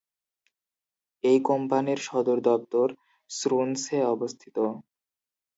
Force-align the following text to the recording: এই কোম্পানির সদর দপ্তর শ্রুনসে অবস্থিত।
এই 1.23 1.37
কোম্পানির 1.49 1.99
সদর 2.07 2.37
দপ্তর 2.47 2.87
শ্রুনসে 3.31 3.97
অবস্থিত। 4.05 4.57